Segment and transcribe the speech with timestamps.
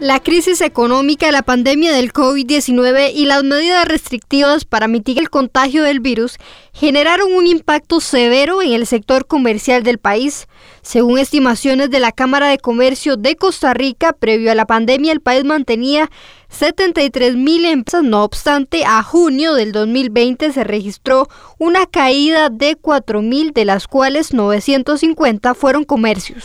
[0.00, 5.84] La crisis económica, la pandemia del COVID-19 y las medidas restrictivas para mitigar el contagio
[5.84, 6.36] del virus
[6.72, 10.48] generaron un impacto severo en el sector comercial del país.
[10.82, 15.20] Según estimaciones de la Cámara de Comercio de Costa Rica, previo a la pandemia el
[15.20, 16.10] país mantenía
[16.48, 18.02] 73 mil empresas.
[18.02, 23.86] No obstante, a junio del 2020 se registró una caída de 4 mil, de las
[23.86, 26.44] cuales 950 fueron comercios.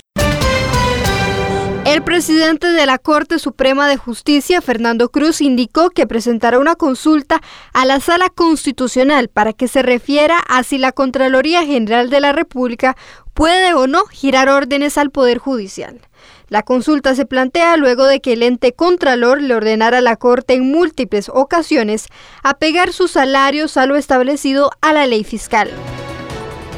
[1.89, 7.41] El presidente de la Corte Suprema de Justicia, Fernando Cruz, indicó que presentará una consulta
[7.73, 12.31] a la Sala Constitucional para que se refiera a si la Contraloría General de la
[12.31, 12.95] República
[13.33, 15.99] puede o no girar órdenes al Poder Judicial.
[16.47, 20.53] La consulta se plantea luego de que el ente Contralor le ordenara a la Corte
[20.53, 22.05] en múltiples ocasiones
[22.43, 25.71] apegar sus salarios a lo establecido a la ley fiscal.